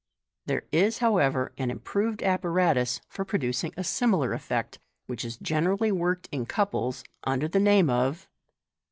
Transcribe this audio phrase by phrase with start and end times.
[0.47, 6.27] There is, however, an improved apparatus for producing a similar effect, which is generally worked
[6.31, 8.27] in couples, under the name of Fig.